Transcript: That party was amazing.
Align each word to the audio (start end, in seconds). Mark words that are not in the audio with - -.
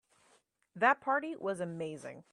That 0.75 0.99
party 0.99 1.35
was 1.35 1.59
amazing. 1.59 2.23